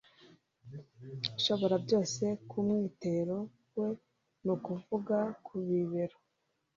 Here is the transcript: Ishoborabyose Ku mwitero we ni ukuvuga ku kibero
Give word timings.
Ishoborabyose 1.37 2.25
Ku 2.49 2.57
mwitero 2.67 3.37
we 3.77 3.89
ni 4.43 4.51
ukuvuga 4.55 5.17
ku 5.45 5.53
kibero 5.65 6.17